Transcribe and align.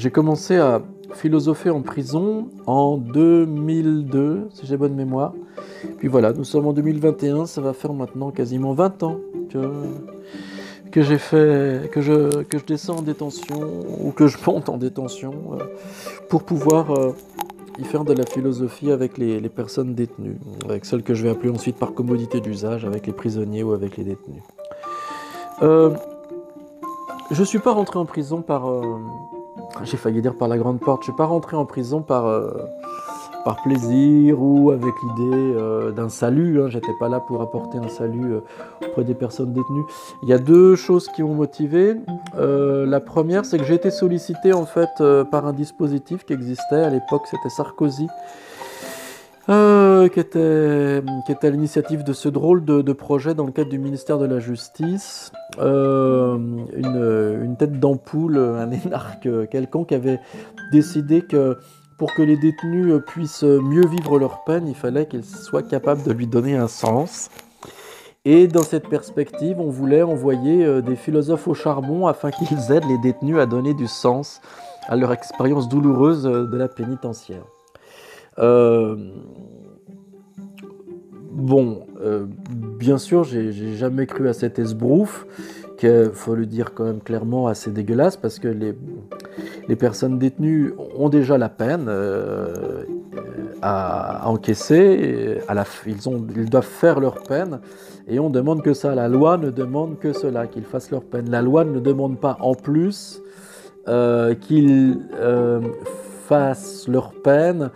j'ai 0.00 0.10
commencé 0.10 0.56
à 0.56 0.80
philosopher 1.12 1.68
en 1.68 1.82
prison 1.82 2.48
en 2.66 2.96
2002, 2.96 4.48
si 4.50 4.64
j'ai 4.64 4.78
bonne 4.78 4.94
mémoire. 4.94 5.34
Puis 5.98 6.08
voilà, 6.08 6.32
nous 6.32 6.44
sommes 6.44 6.66
en 6.66 6.72
2021, 6.72 7.44
ça 7.44 7.60
va 7.60 7.74
faire 7.74 7.92
maintenant 7.92 8.30
quasiment 8.30 8.72
20 8.72 9.02
ans 9.02 9.18
que, 9.50 9.58
que 10.90 11.02
j'ai 11.02 11.18
fait, 11.18 11.90
que 11.92 12.00
je, 12.00 12.42
que 12.44 12.58
je 12.58 12.64
descends 12.64 12.96
en 12.96 13.02
détention 13.02 13.60
ou 14.02 14.10
que 14.12 14.26
je 14.26 14.38
monte 14.46 14.70
en 14.70 14.78
détention 14.78 15.34
euh, 15.52 15.64
pour 16.30 16.44
pouvoir 16.44 16.92
euh, 16.92 17.14
y 17.78 17.84
faire 17.84 18.04
de 18.04 18.14
la 18.14 18.24
philosophie 18.24 18.92
avec 18.92 19.18
les, 19.18 19.38
personnes 19.50 19.94
détenues, 19.94 20.38
avec 20.64 20.86
celles 20.86 21.02
que 21.02 21.12
je 21.12 21.24
vais 21.24 21.30
appeler 21.30 21.50
ensuite 21.50 21.76
par 21.76 21.92
commodité 21.92 22.40
d'usage, 22.40 22.86
avec 22.86 23.06
les 23.06 23.12
prisonniers 23.12 23.62
ou 23.62 23.72
avec 23.72 23.98
les 23.98 24.04
détenus. 24.04 24.42
Euh, 25.60 25.90
je 27.30 27.40
ne 27.40 27.44
suis 27.44 27.58
pas 27.58 27.72
rentré 27.72 27.98
en 27.98 28.06
prison 28.06 28.40
par... 28.40 28.64
j'ai 29.84 29.96
failli 29.96 30.22
dire 30.22 30.34
par 30.34 30.48
la 30.48 30.58
grande 30.58 30.80
porte, 30.80 31.02
je 31.02 31.10
ne 31.10 31.12
suis 31.12 31.16
pas 31.16 31.26
rentré 31.26 31.56
en 31.56 31.64
prison 31.64 32.02
par 32.02 32.24
par 33.44 33.62
plaisir 33.62 34.40
ou 34.40 34.70
avec 34.70 34.94
l'idée 35.02 35.54
euh, 35.56 35.92
d'un 35.92 36.08
salut. 36.08 36.60
Hein. 36.60 36.68
J'étais 36.68 36.92
pas 36.98 37.08
là 37.08 37.20
pour 37.20 37.40
apporter 37.40 37.78
un 37.78 37.88
salut 37.88 38.34
euh, 38.34 38.40
auprès 38.86 39.04
des 39.04 39.14
personnes 39.14 39.52
détenues. 39.52 39.84
Il 40.22 40.28
y 40.28 40.32
a 40.32 40.38
deux 40.38 40.76
choses 40.76 41.08
qui 41.08 41.22
m'ont 41.22 41.34
motivé. 41.34 41.96
Euh, 42.36 42.86
la 42.86 43.00
première, 43.00 43.44
c'est 43.44 43.58
que 43.58 43.64
j'ai 43.64 43.74
été 43.74 43.90
sollicité 43.90 44.52
en 44.52 44.66
fait 44.66 45.02
par 45.30 45.46
un 45.46 45.52
dispositif 45.52 46.24
qui 46.24 46.32
existait 46.32 46.82
à 46.82 46.90
l'époque, 46.90 47.22
c'était 47.30 47.48
Sarkozy. 47.48 48.06
Qui, 49.50 50.20
était, 50.20 51.02
qui 51.26 51.32
était 51.32 51.50
l'initiative 51.50 52.04
de 52.04 52.12
ce 52.12 52.28
drôle 52.28 52.64
de, 52.64 52.92
projet 52.92 53.34
dans 53.34 53.46
le 53.46 53.52
cadre 53.52 53.70
du 53.70 53.78
ministère 53.78 54.18
de 54.18 54.26
la 54.26 54.38
Justice. 54.38 55.32
une, 55.58 56.66
une, 56.76 57.56
tête 57.58 57.78
d'ampoule, 57.78 58.38
un 58.38 58.70
énarque 58.70 59.28
quelconque 59.50 59.92
avait 59.92 60.20
décidé 60.72 61.22
que 61.22 61.58
pour 62.00 62.14
que 62.14 62.22
les 62.22 62.38
détenus 62.38 62.94
euh, 62.94 62.98
puissent 62.98 63.44
euh, 63.44 63.60
mieux 63.60 63.86
vivre 63.86 64.18
leur 64.18 64.42
peine, 64.44 64.66
il 64.66 64.74
fallait 64.74 65.04
qu'ils 65.04 65.22
soient 65.22 65.62
capables 65.62 66.02
de 66.02 66.12
lui 66.12 66.26
donner 66.26 66.56
un 66.56 66.66
sens. 66.66 67.28
Et 68.24 68.48
dans 68.48 68.62
cette 68.62 68.88
perspective, 68.88 69.60
on 69.60 69.68
voulait 69.68 70.00
envoyer 70.00 70.64
euh, 70.64 70.80
des 70.80 70.96
philosophes 70.96 71.46
au 71.46 71.52
charbon 71.52 72.06
afin 72.06 72.30
qu'ils 72.30 72.72
aident 72.72 72.88
les 72.88 72.96
détenus 72.96 73.36
à 73.36 73.44
donner 73.44 73.74
du 73.74 73.86
sens 73.86 74.40
à 74.88 74.96
leur 74.96 75.12
expérience 75.12 75.68
douloureuse 75.68 76.22
de 76.22 76.56
la 76.56 76.68
pénitentiaire. 76.68 77.44
Bon, 81.32 81.86
bien 82.78 82.98
sûr, 82.98 83.24
j'ai 83.24 83.74
jamais 83.76 84.06
cru 84.06 84.28
à 84.28 84.32
cet 84.32 84.58
esbrouf 84.58 85.26
il 85.82 86.10
faut 86.12 86.34
le 86.34 86.46
dire 86.46 86.74
quand 86.74 86.84
même 86.84 87.00
clairement, 87.00 87.46
assez 87.46 87.70
dégueulasse 87.70 88.16
parce 88.16 88.38
que 88.38 88.48
les, 88.48 88.74
les 89.68 89.76
personnes 89.76 90.18
détenues 90.18 90.74
ont 90.96 91.08
déjà 91.08 91.38
la 91.38 91.48
peine 91.48 91.86
euh, 91.88 92.84
à, 93.62 94.28
encaisser, 94.28 95.38
à 95.48 95.54
ils, 95.86 96.08
ont, 96.08 96.26
ils 96.36 96.50
doivent 96.50 96.64
faire 96.64 97.00
leur 97.00 97.22
peine 97.22 97.60
et 98.08 98.18
on 98.18 98.30
demande 98.30 98.62
que 98.62 98.74
ça. 98.74 98.94
La 98.94 99.08
loi 99.08 99.38
ne 99.38 99.50
demande 99.50 99.98
que 99.98 100.12
cela, 100.12 100.46
qu'ils 100.46 100.64
fassent 100.64 100.90
leur 100.90 101.02
peine. 101.02 101.30
La 101.30 101.42
loi 101.42 101.64
ne 101.64 101.80
demande 101.80 102.18
pas 102.18 102.36
en 102.40 102.54
plus 102.54 103.22
euh, 103.88 104.34
qu'ils 104.34 104.98
euh, 105.14 105.60
fassent 106.30 106.86
leur 106.86 107.10
peine 107.24 107.70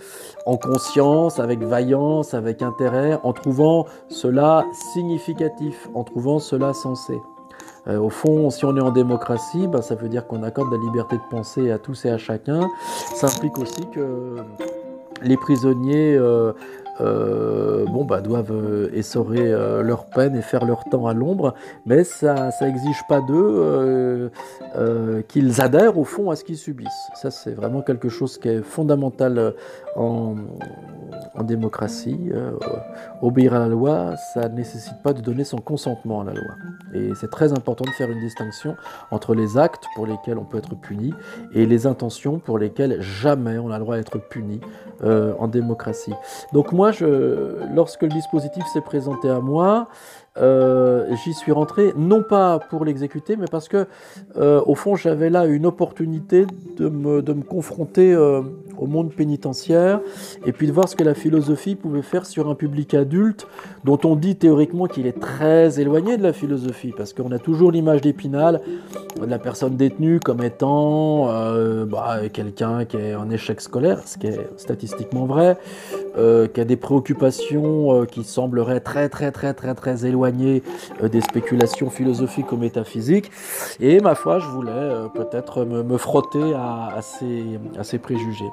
en 0.47 0.56
conscience, 0.56 1.41
avec 1.41 1.60
vaillance, 1.60 2.34
avec 2.34 2.62
intérêt, 2.62 3.19
en 3.24 3.33
trouvant 3.33 3.86
cela 4.08 4.64
significatif, 4.92 5.88
en 5.92 6.05
trouvant 6.05 6.38
cela 6.38 6.72
sensé. 6.72 7.20
Euh, 7.88 7.98
au 7.98 8.10
fond, 8.10 8.50
si 8.50 8.64
on 8.64 8.77
est 8.77 8.80
en 8.80 8.92
démocratie, 8.92 9.66
ben, 9.66 9.82
ça 9.82 9.97
veut 9.97 10.08
dire 10.08 10.28
qu'on 10.28 10.44
accorde 10.44 10.70
la 10.70 10.78
liberté 10.78 11.16
de 11.16 11.36
penser 11.36 11.72
à 11.72 11.78
tous 11.78 12.05
et 12.05 12.10
à 12.10 12.16
chacun. 12.16 12.70
Ça 13.16 13.27
implique 13.27 13.58
aussi 13.58 13.91
que 13.92 14.36
les 15.22 15.36
prisonniers 15.36 16.15
euh, 16.16 16.53
euh, 17.00 17.84
bon, 17.87 18.05
bah, 18.05 18.21
doivent 18.21 18.53
euh, 18.53 18.91
essorer 18.94 19.53
euh, 19.53 19.82
leur 19.82 20.06
peine 20.06 20.37
et 20.37 20.43
faire 20.43 20.65
leur 20.65 20.84
temps 20.84 21.06
à 21.06 21.15
l'ombre, 21.15 21.55
mais 21.87 22.05
ça 22.05 22.50
n'exige 22.60 23.03
pas 23.09 23.21
d'eux 23.21 24.31
qu'ils 25.28 25.60
adhèrent 25.60 25.99
au 25.99 26.04
fond 26.04 26.31
à 26.31 26.37
ce 26.37 26.44
qu'ils 26.44 26.56
subissent. 26.56 27.10
Ça, 27.15 27.31
c'est 27.31 27.53
vraiment 27.53 27.83
quelque 27.83 28.09
chose 28.09 28.38
qui 28.38 28.49
est 28.49 28.62
fondamental 28.62 29.54
en, 29.97 30.37
en 31.34 31.43
démocratie. 31.43 32.31
obéir 33.22 33.54
à 33.54 33.60
la 33.60 33.69
loi, 33.69 34.15
ça 34.33 34.49
ne 34.49 34.56
nécessite 34.56 35.03
pas 35.03 35.12
de 35.12 35.21
donner 35.21 35.44
son 35.44 35.59
consentement 35.59 36.21
à 36.21 36.25
la 36.25 36.33
loi. 36.33 36.54
Et 36.94 37.10
c'est 37.15 37.31
très 37.31 37.53
important 37.53 37.84
de 37.84 37.91
faire 37.91 38.10
une 38.10 38.21
distinction 38.21 38.77
entre 39.10 39.34
les 39.34 39.59
actes 39.59 39.84
pour 39.94 40.06
lesquels 40.06 40.38
on 40.38 40.44
peut 40.44 40.59
être 40.59 40.75
puni 40.75 41.12
et 41.53 41.66
les 41.66 41.87
intentions 41.87 42.38
pour 42.38 42.59
lesquelles 42.59 43.00
jamais 43.00 43.59
on 43.59 43.71
a 43.71 43.78
le 43.78 43.84
droit 43.84 43.97
d'être 43.97 44.19
puni 44.19 44.60
en 45.03 45.49
démocratie. 45.49 46.15
Donc 46.53 46.72
moi, 46.72 46.84
lorsque 47.75 48.03
le 48.03 48.09
dispositif 48.09 48.65
s'est 48.72 48.81
présenté 48.81 49.28
à 49.28 49.41
moi, 49.41 49.89
euh, 50.37 51.15
j'y 51.22 51.33
suis 51.33 51.53
rentré, 51.53 51.93
non 51.97 52.22
pas 52.22 52.59
pour 52.59 52.84
l'exécuter, 52.84 53.37
mais 53.37 53.47
parce 53.50 53.69
que, 53.69 53.87
euh, 54.37 54.61
au 54.67 54.75
fond, 54.75 54.97
j'avais 54.97 55.31
là 55.31 55.47
une 55.47 55.67
opportunité 55.67 56.47
de 56.77 56.89
me, 56.89 57.22
de 57.22 57.33
me 57.33 57.43
confronter 57.43 58.12
euh, 58.12 58.43
au 58.78 58.86
monde 58.86 59.12
pénitentiaire 59.12 60.00
et 60.46 60.52
puis 60.52 60.66
de 60.66 60.72
voir 60.72 60.88
ce 60.88 60.96
que 60.96 61.04
la 61.04 61.14
philosophie 61.14 61.74
pouvait 61.74 62.02
faire 62.02 62.26
sur 62.26 62.48
un 62.48 62.54
public 62.54 62.94
adulte 62.94 63.46
dont 63.84 63.98
on 64.04 64.16
dit 64.16 64.36
théoriquement 64.36 64.86
qu'il 64.86 65.06
est 65.06 65.20
très 65.20 65.80
éloigné 65.80 66.16
de 66.16 66.22
la 66.22 66.32
philosophie, 66.32 66.92
parce 66.96 67.12
qu'on 67.12 67.32
a 67.32 67.38
toujours 67.38 67.70
l'image 67.70 68.00
d'Épinal 68.00 68.60
de 69.20 69.26
la 69.26 69.38
personne 69.38 69.76
détenue 69.76 70.20
comme 70.20 70.42
étant 70.42 71.26
bah, 71.86 72.28
quelqu'un 72.32 72.84
qui 72.84 72.96
est 72.96 73.14
en 73.14 73.30
échec 73.30 73.60
scolaire, 73.60 74.00
ce 74.06 74.18
qui 74.18 74.26
est 74.26 74.48
statistiquement 74.56 75.26
vrai, 75.26 75.56
qui 76.16 76.60
a 76.60 76.64
des 76.64 76.76
préoccupations 76.76 78.04
qui 78.06 78.24
sembleraient 78.24 78.80
très 78.80 79.08
très 79.08 79.30
très 79.30 79.54
très 79.54 79.74
très 79.74 80.06
éloignées 80.06 80.62
euh, 81.02 81.08
des 81.08 81.20
spéculations 81.20 81.91
philosophiques 81.91 82.52
ou 82.52 82.56
métaphysiques. 82.56 83.30
Et 83.80 84.00
ma 84.00 84.14
foi, 84.14 84.38
je 84.38 84.46
voulais 84.46 84.70
euh, 84.72 85.08
peut-être 85.08 85.64
me, 85.64 85.96
frotter 85.98 86.54
à, 86.54 87.00
ces, 87.02 87.98
préjugés. 87.98 88.50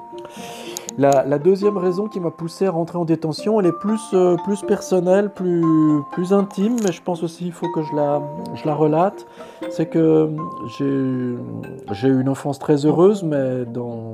La, 0.98 1.38
deuxième 1.38 1.78
raison 1.78 2.06
qui 2.06 2.20
m'a 2.20 2.30
poussé 2.30 2.66
à 2.66 2.70
rentrer 2.70 2.98
en 2.98 3.04
détention, 3.04 3.58
elle 3.60 3.66
est 3.66 3.78
plus, 3.80 4.00
euh, 4.12 4.36
plus 4.44 4.60
personnelle, 4.62 5.30
plus, 5.30 5.64
plus 6.12 6.32
intime, 6.32 6.76
mais 6.84 6.92
je 6.92 7.02
pense 7.02 7.22
aussi 7.22 7.44
qu'il 7.44 7.52
faut 7.52 7.70
que 7.72 7.82
je 7.82 7.94
la, 7.94 8.22
je 8.54 8.66
la 8.66 8.74
relate. 8.74 9.26
C'est 9.70 9.86
que 9.86 10.30
j'ai 10.78 12.08
eu 12.08 12.20
une 12.20 12.28
enfance 12.28 12.58
très 12.58 12.84
heureuse, 12.84 13.22
mais 13.22 13.64
dans 13.64 14.12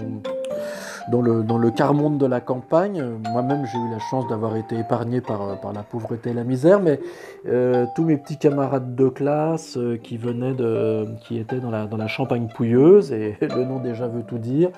dans 1.11 1.23
le, 1.23 1.43
dans 1.43 1.59
le 1.59 1.71
quart 1.71 1.95
monde 1.95 2.19
de 2.19 2.27
la 2.27 2.41
campagne. 2.41 3.03
Moi-même, 3.31 3.65
j'ai 3.67 3.79
eu 3.79 3.91
la 3.91 3.99
chance 3.99 4.29
d'avoir 4.29 4.57
été 4.57 4.79
épargné 4.79 5.21
par, 5.21 5.61
par 5.61 5.73
la 5.73 5.83
pauvreté 5.83 6.31
et 6.31 6.35
la 6.35 6.45
misère, 6.45 6.81
mais 6.81 7.01
euh, 7.47 7.87
tous 7.95 8.05
mes 8.05 8.17
petits 8.17 8.37
camarades 8.37 8.95
de 8.95 9.09
classe 9.09 9.77
euh, 9.77 9.97
qui 9.97 10.17
venaient 10.17 10.55
de, 10.55 11.07
qui 11.23 11.39
étaient 11.39 11.61
dans 11.61 11.71
la, 11.71 11.87
dans 11.87 11.97
la 11.97 12.09
Champagne 12.09 12.49
pouilleuse, 12.55 13.13
et 13.13 13.37
le 13.41 13.65
nom 13.65 13.81
déjà 13.81 14.07
veut 14.09 14.23
tout 14.23 14.39
dire, 14.39 14.71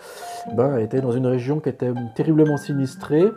ben, 0.54 0.78
étaient 0.78 1.00
dans 1.00 1.12
une 1.12 1.26
région 1.26 1.60
qui 1.60 1.68
était 1.68 1.92
terriblement 2.14 2.56
sinistrée. 2.56 3.30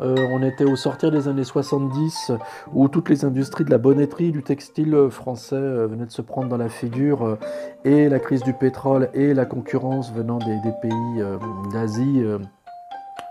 Euh, 0.00 0.16
on 0.30 0.42
était 0.42 0.64
au 0.64 0.76
sortir 0.76 1.10
des 1.10 1.28
années 1.28 1.44
70 1.44 2.32
où 2.72 2.88
toutes 2.88 3.08
les 3.08 3.24
industries 3.24 3.64
de 3.64 3.70
la 3.70 3.78
bonnetterie, 3.78 4.32
du 4.32 4.42
textile 4.42 5.08
français 5.10 5.60
venaient 5.60 6.06
de 6.06 6.10
se 6.10 6.22
prendre 6.22 6.48
dans 6.48 6.56
la 6.56 6.68
figure 6.68 7.38
et 7.84 8.08
la 8.08 8.18
crise 8.18 8.42
du 8.42 8.54
pétrole 8.54 9.10
et 9.14 9.34
la 9.34 9.44
concurrence 9.44 10.12
venant 10.12 10.38
des, 10.38 10.56
des 10.64 10.72
pays 10.80 11.22
d'Asie 11.72 12.24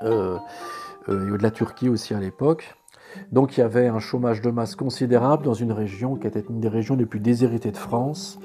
euh, 0.04 0.38
euh, 1.08 1.36
et 1.36 1.38
de 1.38 1.44
la 1.44 1.52
Turquie 1.52 1.90
aussi 1.90 2.14
à 2.14 2.20
l'époque. 2.20 2.76
Donc 3.32 3.58
il 3.58 3.62
y 3.62 3.64
avait 3.64 3.88
un 3.88 4.00
chômage 4.00 4.42
de 4.42 4.50
masse 4.50 4.76
considérable 4.76 5.44
dans 5.46 5.54
une 5.54 5.72
région 5.72 6.16
qui 6.16 6.28
était 6.28 6.44
une 6.50 6.60
des 6.60 6.68
régions 6.68 6.96
les 6.96 7.06
plus 7.06 7.20
déshéritées 7.20 7.72
de 7.72 7.78
France, 7.78 8.40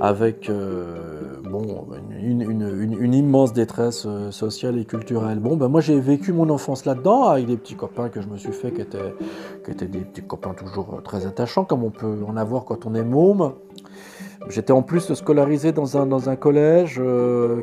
avec 0.00 0.50
euh, 0.50 1.40
bon, 1.44 1.86
une, 2.20 3.14
immense 3.14 3.52
détresse 3.52 4.06
sociale 4.30 4.78
et 4.78 4.84
culturelle. 4.84 5.38
Bon, 5.38 5.56
ben 5.56 5.68
moi 5.68 5.80
j'ai 5.80 6.00
vécu 6.00 6.32
mon 6.32 6.50
enfance 6.50 6.84
là-dedans 6.84 7.24
avec 7.24 7.46
des 7.46 7.56
petits 7.56 7.76
copains 7.76 8.08
que 8.08 8.20
je 8.20 8.28
me 8.28 8.36
suis 8.36 8.52
fait 8.52 8.72
qui 8.72 8.80
étaient, 8.80 9.14
qui 9.64 9.70
étaient 9.70 9.86
des 9.86 10.00
petits 10.00 10.22
copains 10.22 10.54
toujours 10.54 11.00
très 11.04 11.26
attachants, 11.26 11.64
comme 11.64 11.84
on 11.84 11.90
peut 11.90 12.18
en 12.26 12.36
avoir 12.36 12.64
quand 12.64 12.86
on 12.86 12.94
est 12.94 13.04
môme. 13.04 13.52
J'étais 14.48 14.72
en 14.72 14.82
plus 14.82 15.14
scolarisé 15.14 15.72
dans 15.72 15.96
un, 15.96 16.06
dans 16.06 16.28
un 16.28 16.36
collège 16.36 17.00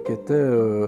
qui 0.06 0.12
était 0.12 0.34
euh, 0.34 0.88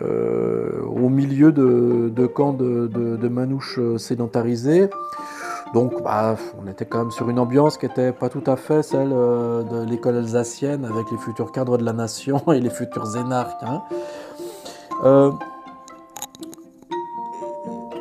au 0.00 1.08
milieu 1.08 1.52
de, 1.52 2.26
camps 2.26 2.52
de, 2.52 3.28
manouches 3.28 3.78
euh, 3.78 3.98
sédentarisés. 3.98 4.88
Donc 5.74 6.02
bah, 6.02 6.36
on 6.62 6.70
était 6.70 6.84
quand 6.84 6.98
même 6.98 7.10
sur 7.10 7.28
une 7.28 7.38
ambiance 7.38 7.76
qui 7.76 7.86
n'était 7.86 8.12
pas 8.12 8.28
tout 8.28 8.44
à 8.46 8.56
fait 8.56 8.82
celle 8.82 9.10
euh, 9.12 9.62
de 9.62 9.84
l'école 9.88 10.16
alsacienne 10.16 10.84
avec 10.84 11.10
les 11.10 11.18
futurs 11.18 11.50
cadres 11.50 11.76
de 11.76 11.84
la 11.84 11.92
nation 11.92 12.40
et 12.52 12.60
les 12.60 12.70
futurs 12.70 13.16
énarques. 13.16 13.62
Hein. 13.62 13.82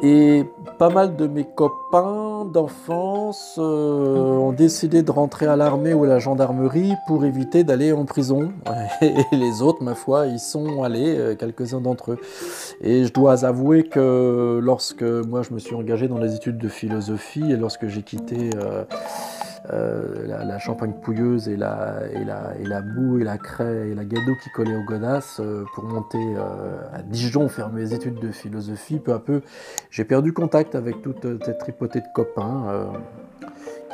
et 0.03 0.45
pas 0.77 0.89
mal 0.89 1.15
de 1.15 1.27
mes 1.27 1.45
copains 1.45 2.45
d'enfance 2.45 3.55
euh, 3.57 4.37
ont 4.37 4.51
décidé 4.51 5.03
de 5.03 5.11
rentrer 5.11 5.45
à 5.45 5.55
l'armée 5.55 5.93
ou 5.93 6.03
à 6.03 6.07
la 6.07 6.19
gendarmerie 6.19 6.93
pour 7.07 7.25
éviter 7.25 7.63
d'aller 7.63 7.91
en 7.91 8.05
prison. 8.05 8.51
Et 9.01 9.13
les 9.31 9.61
autres, 9.61 9.83
ma 9.83 9.95
foi, 9.95 10.27
ils 10.27 10.39
sont 10.39 10.83
allés, 10.83 11.17
euh, 11.17 11.35
quelques-uns 11.35 11.81
d'entre 11.81 12.13
eux. 12.13 12.19
Et 12.81 13.05
je 13.05 13.13
dois 13.13 13.45
avouer 13.45 13.83
que 13.83 14.59
lorsque 14.61 15.03
moi 15.03 15.41
je 15.41 15.53
me 15.53 15.59
suis 15.59 15.75
engagé 15.75 16.07
dans 16.07 16.17
les 16.17 16.35
études 16.35 16.57
de 16.57 16.69
philosophie 16.69 17.51
et 17.51 17.55
lorsque 17.55 17.87
j'ai 17.87 18.01
quitté... 18.01 18.49
Euh, 18.55 18.83
euh, 19.73 20.27
la, 20.27 20.59
champagne 20.59 20.93
pouilleuse 20.93 21.49
et 21.49 21.57
la, 21.57 21.99
et, 22.13 22.23
la, 22.23 22.53
et 22.59 22.65
la 22.65 22.81
boue 22.81 23.19
et 23.19 23.23
la 23.23 23.37
craie 23.37 23.89
et 23.89 23.95
la 23.95 24.05
gado 24.05 24.35
qui 24.43 24.49
collait 24.49 24.75
aux 24.75 24.83
godasses 24.83 25.39
euh, 25.39 25.63
pour 25.73 25.83
monter 25.85 26.19
euh, 26.19 26.77
à 26.93 27.01
Dijon 27.01 27.47
faire 27.49 27.71
mes 27.71 27.93
études 27.93 28.19
de 28.19 28.31
philosophie. 28.31 28.99
Peu 28.99 29.13
à 29.13 29.19
peu, 29.19 29.41
j'ai 29.89 30.05
perdu 30.05 30.33
contact 30.33 30.75
avec 30.75 31.01
toute 31.01 31.25
cette 31.43 31.57
tripotée 31.57 32.01
de 32.01 32.07
copains 32.13 32.91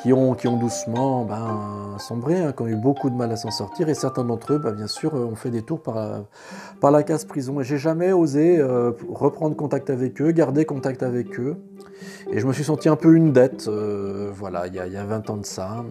qui 0.02 0.14
ont, 0.14 0.34
qui 0.34 0.48
ont 0.48 0.58
doucement 0.58 1.26
ben, 1.26 1.98
sombré, 2.00 2.40
hein, 2.40 2.54
qui 2.54 2.64
ont 2.64 2.68
eu 2.68 2.76
beaucoup 2.76 3.10
de 3.10 3.16
mal 3.16 3.32
à 3.32 3.36
s'en 3.36 3.52
sortir, 3.52 3.90
et 3.90 3.94
certains 3.94 4.24
d'entre 4.24 4.54
eux, 4.54 4.58
ben, 4.58 4.72
bien 4.72 4.88
sûr, 4.88 5.14
ont 5.14 5.36
fait 5.36 5.52
des 5.52 5.62
tours 5.62 5.82
par 5.82 6.24
par 6.80 6.92
la 6.92 7.04
case 7.04 7.26
prison. 7.26 7.62
Et 7.62 7.64
j'ai 7.64 7.78
jamais 7.78 8.12
osé 8.12 8.62
reprendre 9.10 9.56
contact 9.56 9.90
avec 9.90 10.22
eux, 10.22 10.32
garder 10.32 10.66
contact 10.66 11.04
avec 11.04 11.40
eux. 11.40 11.58
Et 12.32 12.40
je 12.40 12.48
me 12.48 12.54
suis 12.54 12.64
senti 12.64 12.88
un 12.88 12.96
peu 12.96 13.14
une 13.14 13.34
dette, 13.34 13.68
euh, 13.68 14.32
voilà, 14.34 14.68
il 14.68 14.76
y, 14.76 14.80
a, 14.80 14.88
il 14.88 14.94
y, 14.94 14.98
a, 14.98 15.04
20 15.04 15.30
ans 15.30 15.38
de 15.38 15.46
ça. 15.46 15.84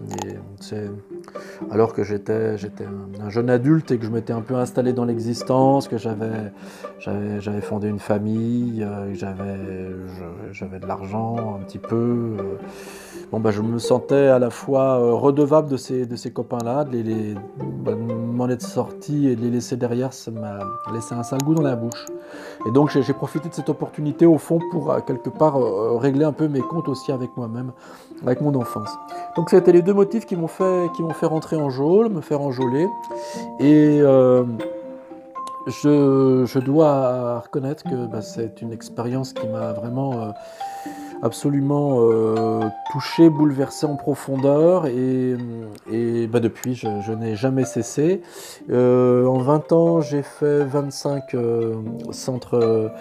alors 1.69 1.93
que 1.93 2.03
j'étais, 2.03 2.55
un, 3.21 3.29
jeune 3.29 3.49
adulte 3.49 3.91
et 3.91 3.97
que 3.97 4.05
je 4.05 4.09
m'étais 4.09 4.33
un 4.33 4.41
peu 4.41 4.55
installé 4.55 4.93
dans 4.93 5.05
l'existence, 5.05 5.87
que 5.87 5.97
j'avais, 5.97 6.51
fondé 7.61 7.89
une 7.89 7.99
famille, 7.99 8.83
euh, 8.83 9.13
j'avais, 9.13 10.79
de 10.79 10.87
l'argent 10.87 11.59
un 11.59 11.63
petit 11.63 11.77
peu. 11.77 11.95
Euh, 12.39 12.57
bon, 13.31 13.39
bah, 13.39 13.51
je 13.51 13.61
me 13.61 13.77
sentais 13.77 14.27
à 14.27 14.39
la 14.39 14.49
fois 14.49 14.97
redevable 14.97 15.69
de 15.69 15.77
ces, 15.77 16.07
de 16.07 16.15
ces 16.15 16.31
copains-là, 16.31 16.85
de 16.85 16.97
les, 16.97 17.35
bah, 17.83 17.95
m'en 17.95 18.49
être 18.49 18.63
sorti 18.63 19.27
et 19.27 19.35
de 19.35 19.41
les 19.41 19.51
laisser 19.51 19.77
derrière, 19.77 20.11
ça 20.13 20.31
m'a 20.31 20.59
laissé 20.91 21.13
un 21.13 21.23
sale 21.23 21.43
goût 21.43 21.53
dans 21.53 21.61
la 21.61 21.75
bouche. 21.75 22.07
Et 22.67 22.71
donc 22.71 22.89
j'ai, 22.89 23.13
profité 23.13 23.49
de 23.49 23.53
cette 23.53 23.69
opportunité 23.69 24.25
au 24.25 24.37
fond 24.37 24.59
pour 24.71 25.03
quelque 25.05 25.29
part 25.29 25.57
régler 26.01 26.25
un 26.25 26.33
peu 26.33 26.47
mes 26.47 26.61
comptes 26.61 26.89
aussi 26.89 27.11
avec 27.11 27.35
moi-même, 27.37 27.71
avec 28.23 28.41
mon 28.41 28.53
enfance. 28.55 28.89
Donc 29.35 29.49
c'était 29.49 29.71
les 29.71 29.81
deux 29.81 29.93
motifs 29.93 30.25
qui 30.25 30.35
m'ont 30.35 30.47
fait, 30.47 30.87
qui 30.95 31.03
m'ont 31.03 31.13
fait 31.13 31.25
rentrer 31.25 31.55
en 31.55 31.69
geôle, 31.69 32.09
me 32.09 32.21
faire 32.21 32.41
enjôler. 32.41 32.87
Et 33.59 33.99
euh, 34.01 34.43
je, 35.67 36.59
dois 36.59 37.39
reconnaître 37.39 37.83
que 37.83 38.07
bah, 38.07 38.21
c'est 38.21 38.61
une 38.61 38.73
expérience 38.73 39.33
qui 39.33 39.47
m'a 39.47 39.73
vraiment 39.73 40.13
euh, 40.13 40.31
absolument 41.21 41.99
euh, 42.01 42.61
touché, 42.91 43.29
bouleversé 43.29 43.85
en 43.85 43.95
profondeur. 43.95 44.87
Et, 44.87 45.37
bah, 46.27 46.39
depuis, 46.39 46.75
je 46.75 47.11
n'ai 47.13 47.35
jamais 47.35 47.65
cessé. 47.65 48.21
en 48.69 49.37
20 49.37 49.71
ans, 49.71 50.01
j'ai 50.01 50.23
fait 50.23 50.65
25 50.65 51.35
centres 52.11 52.91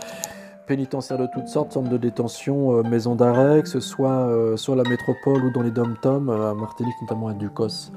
pénitentiaires 0.67 1.19
de 1.19 1.27
toutes 1.27 1.49
sortes, 1.49 1.73
centres 1.73 1.91
de 1.91 1.97
détention, 1.97 2.79
euh, 2.79 2.83
maisons 2.83 3.15
d'arrêt, 3.15 3.63
que 3.63 3.69
ce 3.69 3.81
soit 3.81 4.29
euh, 4.29 4.57
sur 4.57 4.77
la 4.77 4.85
métropole 4.85 5.45
ou 5.45 5.51
dans 5.51 5.63
les 5.63 5.71
dom-toms, 5.71 6.29
euh, 6.29 6.51
à 6.51 6.55
Martinique 6.55 6.95
notamment 7.03 7.29
à 7.29 7.35
Ducos, 7.35 7.91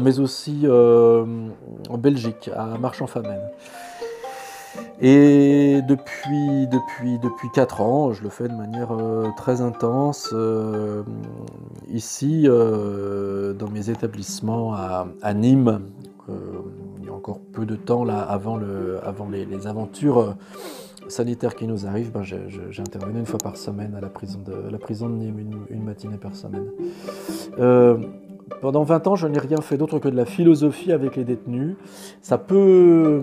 mais 0.00 0.18
aussi 0.18 0.66
en 0.66 1.98
Belgique, 1.98 2.50
à 2.56 2.78
Marchand-Famenne. 2.78 3.42
Et 5.00 5.82
depuis, 5.86 6.66
depuis, 6.68 7.18
depuis 7.18 7.48
4 7.52 7.80
ans, 7.80 8.12
je 8.12 8.22
le 8.22 8.30
fais 8.30 8.48
de 8.48 8.54
manière 8.54 8.96
très 9.36 9.60
intense 9.60 10.34
ici, 11.92 12.44
dans 12.48 13.70
mes 13.70 13.90
établissements 13.90 14.74
à, 14.74 15.34
Nîmes. 15.34 15.80
Encore 17.24 17.40
peu 17.40 17.64
de 17.64 17.74
temps 17.74 18.04
là, 18.04 18.20
avant, 18.20 18.58
le, 18.58 18.98
avant 19.02 19.30
les, 19.30 19.66
aventures 19.66 20.34
sanitaire 21.08 21.54
qui 21.54 21.66
nous 21.66 21.86
arrive, 21.86 22.12
ben 22.12 22.22
j'intervenais 22.22 23.18
une 23.18 23.24
fois 23.24 23.38
par 23.38 23.56
semaine 23.56 23.94
à 23.94 24.00
la 24.02 24.10
prison 24.10 24.40
de, 24.44 24.52
la 24.52 25.08
Nîmes, 25.08 25.56
une, 25.70 25.82
matinée 25.82 26.18
par 26.18 26.36
semaine. 26.36 26.66
Euh, 27.58 27.96
pendant 28.60 28.82
20 28.82 29.06
ans, 29.06 29.16
je 29.16 29.26
n'ai 29.26 29.38
rien 29.38 29.62
fait 29.62 29.78
d'autre 29.78 29.98
que 29.98 30.08
de 30.08 30.16
la 30.16 30.26
philosophie 30.26 30.92
avec 30.92 31.16
les 31.16 31.24
détenus. 31.24 31.76
Ça 32.20 32.36
peut, 32.36 33.22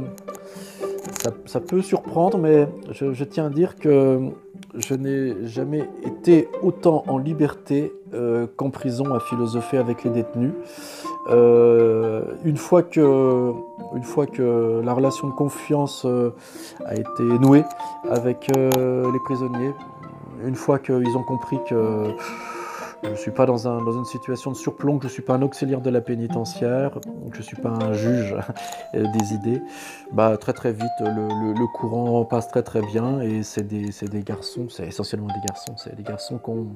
ça, 1.45 1.59
peut 1.59 1.83
surprendre, 1.83 2.39
mais 2.39 2.67
je, 2.91 3.23
tiens 3.23 3.45
à 3.45 3.49
dire 3.51 3.75
que 3.75 4.31
je 4.75 4.93
n'ai 4.93 5.47
jamais 5.47 5.89
été 6.03 6.47
autant 6.61 7.03
en 7.07 7.17
liberté 7.17 7.91
euh, 8.13 8.47
qu'en 8.55 8.69
prison 8.69 9.13
à 9.13 9.19
philosopher 9.19 9.77
avec 9.77 10.03
les 10.03 10.09
détenus. 10.09 10.53
Euh, 11.29 12.23
une, 12.45 12.57
fois 12.57 12.81
que, 12.81 13.51
une 13.95 14.03
fois 14.03 14.25
que 14.25 14.81
la 14.83 14.93
relation 14.93 15.27
de 15.27 15.33
confiance 15.33 16.03
euh, 16.05 16.31
a 16.85 16.95
été 16.95 17.23
nouée 17.23 17.63
avec 18.09 18.47
les 18.55 19.19
prisonniers, 19.25 19.73
une 20.45 20.55
fois 20.55 20.79
qu'ils 20.79 21.15
ont 21.15 21.23
compris 21.23 21.59
que 21.69 22.07
je 23.03 23.09
ne 23.09 23.15
suis 23.15 23.31
pas 23.31 23.45
dans, 23.45 23.67
un, 23.67 23.81
dans, 23.83 23.93
une 23.93 24.05
situation 24.05 24.51
de 24.51 24.55
surplomb, 24.55 24.99
je 25.01 25.07
ne 25.07 25.11
suis 25.11 25.21
pas 25.21 25.33
un 25.33 25.41
auxiliaire 25.41 25.81
de 25.81 25.89
la 25.89 26.01
pénitentiaire, 26.01 26.99
je 27.31 27.37
ne 27.37 27.43
suis 27.43 27.55
pas 27.57 27.69
un 27.69 27.93
juge 27.93 28.35
des 28.93 29.33
idées. 29.33 29.61
Bah, 30.11 30.37
très 30.37 30.53
très 30.53 30.71
vite, 30.71 30.91
le, 30.99 31.53
le, 31.53 31.67
courant 31.73 32.23
passe 32.25 32.47
très 32.47 32.63
très 32.63 32.81
bien 32.81 33.21
et 33.21 33.43
c'est 33.43 33.63
des, 33.63 33.89
des, 34.07 34.23
garçons, 34.23 34.67
c'est 34.69 34.87
essentiellement 34.87 35.27
des 35.27 35.47
garçons, 35.47 35.73
c'est 35.77 35.95
des 35.95 36.03
garçons 36.03 36.37
qui 36.37 36.49
ont, 36.49 36.67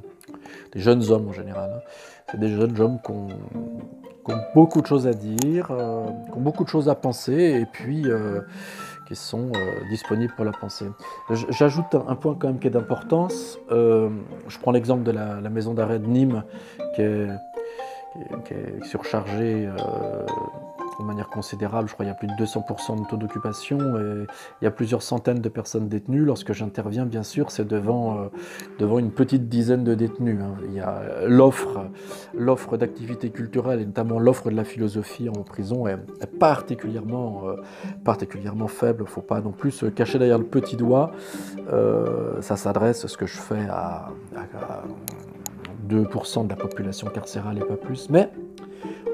des 0.74 0.80
jeunes 0.80 1.04
hommes 1.12 1.28
en 1.28 1.34
général, 1.34 1.72
hein. 1.76 1.90
c'est 2.32 2.40
des 2.40 2.50
jeunes 2.50 2.80
hommes 2.80 3.00
qui 3.06 3.12
ont, 3.12 3.28
beaucoup 4.56 4.82
de 4.82 4.88
choses 4.88 5.06
à 5.06 5.14
dire, 5.14 5.68
euh, 5.70 6.08
qui 6.32 6.38
ont 6.38 6.42
beaucoup 6.42 6.64
de 6.64 6.70
choses 6.70 6.90
à 6.90 6.96
penser 6.96 7.62
et 7.62 7.66
puis... 7.66 8.10
Euh, 8.10 8.42
qui 9.08 9.16
sont 9.16 9.52
euh, 9.56 9.88
disponibles 9.90 10.34
pour 10.36 10.46
la 10.46 10.52
pensée. 10.52 10.88
J'ajoute 11.50 11.96
un, 11.96 12.16
point 12.16 12.36
quand 12.40 12.48
même 12.48 12.60
qui 12.60 12.68
est 12.68 12.72
d'importance. 12.72 13.58
Euh, 13.72 14.10
je 14.48 14.58
prends 14.60 14.72
l'exemple 14.72 15.04
de 15.04 15.12
la, 15.12 15.50
maison 15.50 15.74
d'arrêt 15.74 16.00
de 16.00 16.08
Nîmes 16.08 16.44
qui 16.96 17.02
est, 17.02 17.28
surchargée 18.84 19.68
euh, 19.68 20.26
de 21.00 21.06
manière 21.06 21.30
considérable. 21.30 21.88
Je 21.90 21.94
crois 21.94 22.06
qu'il 22.06 22.12
y 22.12 22.16
a 22.16 22.18
plus 22.18 22.28
de 22.28 22.34
200% 22.34 23.02
de 23.02 23.08
taux 23.08 23.18
d'occupation 23.18 23.80
et 23.80 24.26
il 24.62 24.66
y 24.66 24.68
a 24.68 24.72
plusieurs 24.72 25.02
centaines 25.02 25.40
de 25.40 25.50
personnes 25.50 25.88
détenues. 25.88 26.26
Lorsque 26.26 26.54
j'interviens, 26.54 27.06
bien 27.06 27.24
sûr, 27.24 27.52
c'est 27.52 27.68
devant, 27.68 28.18
euh, 28.18 28.28
devant 28.80 29.00
une 29.00 29.12
petite 29.12 29.50
dizaine 29.50 29.84
de 29.84 29.96
détenus. 29.96 30.40
Hein. 30.42 30.56
Il 30.68 30.74
y 30.74 30.80
a 30.80 31.26
l'offre, 31.28 31.88
l'offre 32.34 32.78
d'activités 32.78 33.30
culturelles 33.30 33.82
et 33.82 33.86
notamment 33.86 34.20
l'offre 34.20 34.50
de 34.50 34.56
la 34.56 34.64
philosophie 34.64 35.30
en 35.30 35.44
prison 35.44 35.88
est, 35.88 35.98
particulièrement, 36.40 37.44
euh, 37.48 37.56
particulièrement 38.04 38.68
faible. 38.68 39.00
Il 39.02 39.04
ne 39.04 39.10
faut 39.10 39.22
pas 39.22 39.42
non 39.42 39.52
plus 39.52 39.72
se 39.72 39.86
cacher 39.86 40.20
derrière 40.20 40.40
le 40.40 40.46
petit 40.46 40.76
doigt. 40.76 41.12
Euh, 41.72 42.42
ça 42.42 42.56
s'adresse, 42.56 43.08
ce 43.08 43.18
que 43.18 43.26
je 43.26 43.38
fais, 43.38 43.68
à, 43.70 44.10
à 44.36 44.84
2% 45.88 46.46
de 46.46 46.50
la 46.50 46.56
population 46.56 47.08
carcérale 47.08 47.58
et 47.58 47.66
pas 47.66 47.78
plus. 47.78 48.10
Mais 48.10 48.30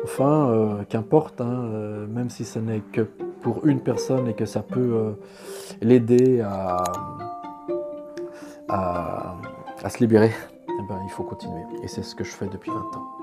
Enfin, 0.03 0.49
euh, 0.49 0.83
qu'importe, 0.89 1.41
hein, 1.41 1.65
euh, 1.65 2.07
même 2.07 2.29
si 2.29 2.43
ce 2.43 2.57
n'est 2.57 2.81
que 2.91 3.01
pour 3.01 3.65
une 3.67 3.79
personne 3.79 4.27
et 4.27 4.33
que 4.33 4.45
ça 4.45 4.63
peut 4.63 4.79
euh, 4.79 5.11
l'aider 5.81 6.41
à, 6.41 6.83
à, 8.67 9.89
se 9.89 9.99
libérer, 9.99 10.31
eh 10.67 10.87
ben, 10.89 10.99
il 11.03 11.11
faut 11.11 11.23
continuer. 11.23 11.61
Et 11.83 11.87
c'est 11.87 12.03
ce 12.03 12.15
que 12.15 12.23
je 12.23 12.31
fais 12.31 12.47
depuis 12.47 12.71
20 12.71 12.77
ans. 12.77 13.20